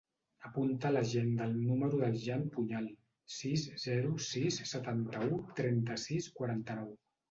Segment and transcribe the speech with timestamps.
[0.47, 2.89] Apunta a l'agenda el número del Jan Puñal:
[3.37, 6.95] sis, zero, sis, setanta-u, trenta-sis, quaranta-nou.